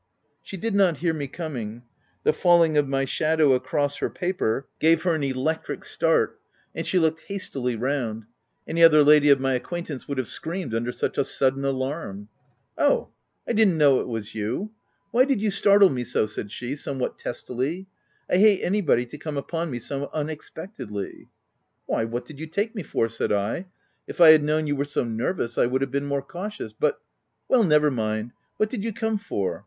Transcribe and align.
She 0.41 0.57
did 0.57 0.73
not 0.73 0.97
hear 0.97 1.13
me 1.13 1.27
coming: 1.27 1.83
the 2.23 2.33
falling 2.33 2.75
of 2.75 2.87
my 2.87 3.05
shadow 3.05 3.53
across 3.53 3.97
her 3.97 4.09
paper, 4.09 4.65
gave 4.79 5.03
her 5.03 5.13
an 5.13 5.21
electric 5.21 5.85
start; 5.85 6.39
and 6.73 6.87
she 6.87 6.97
looked 6.97 7.25
hastily 7.27 7.75
round— 7.75 8.25
any 8.67 8.81
other 8.83 9.03
lady 9.03 9.29
of 9.29 9.39
my 9.39 9.53
acquaintance 9.53 10.07
would 10.07 10.17
have 10.17 10.25
screamed 10.27 10.73
under 10.73 10.91
such 10.91 11.19
a 11.19 11.23
sudden 11.23 11.63
alarm. 11.63 12.29
"Oh! 12.79 13.09
I 13.47 13.53
didn't 13.53 13.77
know 13.77 13.99
it 13.99 14.07
was 14.07 14.33
you— 14.33 14.71
Why 15.11 15.23
did 15.23 15.33
OF 15.37 15.43
W1LDFELL 15.43 15.43
HALL. 15.43 15.43
131 15.43 15.43
you 15.43 15.51
startle 15.51 15.89
me 15.91 16.03
so?" 16.03 16.25
said 16.25 16.51
she, 16.51 16.75
somewhat 16.75 17.19
testily," 17.19 17.87
I 18.31 18.37
hate 18.37 18.63
anybody 18.63 19.05
to 19.05 19.19
come 19.19 19.37
upon 19.37 19.69
me 19.69 19.77
so 19.77 20.09
unex 20.15 20.51
pectedly."" 20.51 21.27
Why, 21.85 22.05
what 22.05 22.25
did 22.25 22.39
you 22.39 22.47
take 22.47 22.73
me 22.73 22.81
for?" 22.81 23.07
said 23.07 23.31
I," 23.31 23.67
if 24.07 24.19
I 24.19 24.29
had 24.29 24.41
known 24.41 24.65
you 24.65 24.75
were 24.75 24.83
so 24.83 25.03
nervous, 25.03 25.59
I 25.59 25.67
would 25.67 25.81
have 25.81 25.91
been 25.91 26.07
more 26.07 26.23
cautious; 26.23 26.73
but" 26.73 26.99
''Well, 27.51 27.63
never 27.67 27.91
mind. 27.91 28.31
What 28.57 28.71
did 28.71 28.83
you 28.83 28.93
come 28.93 29.19
for 29.19 29.59